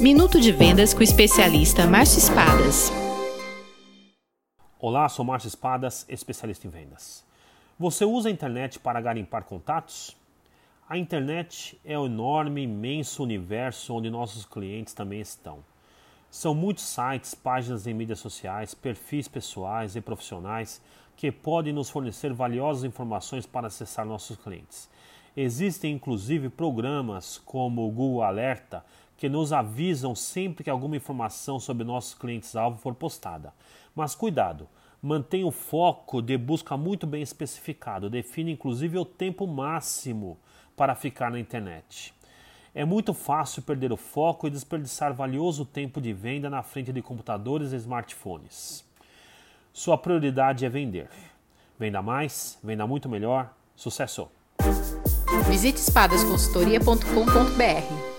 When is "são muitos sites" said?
16.30-17.34